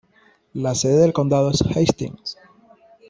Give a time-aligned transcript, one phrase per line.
[0.53, 2.35] La sede del condado es Hastings.